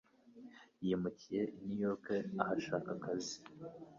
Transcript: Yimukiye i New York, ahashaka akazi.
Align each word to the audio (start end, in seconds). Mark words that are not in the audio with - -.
Yimukiye 0.85 1.41
i 1.59 1.59
New 1.65 1.79
York, 1.85 2.05
ahashaka 2.41 2.87
akazi. 2.97 3.35